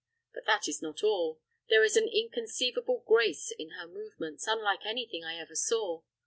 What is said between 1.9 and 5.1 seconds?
an inconceivable grace in her movements, unlike any